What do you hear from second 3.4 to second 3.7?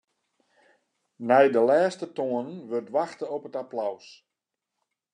it